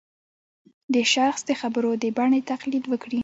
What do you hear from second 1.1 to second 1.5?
شخص